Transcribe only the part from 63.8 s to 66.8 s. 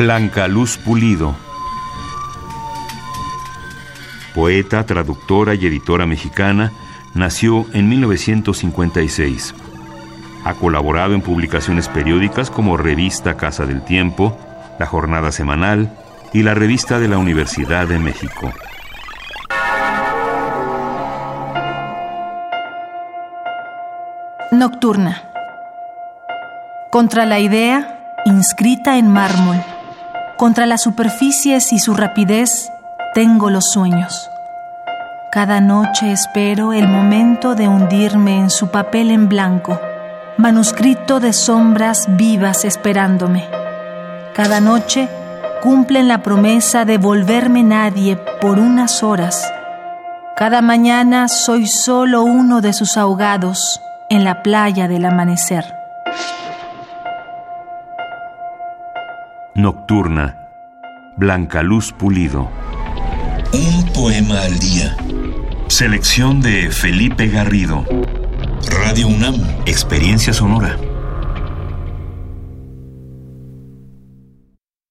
poema al día. Selección de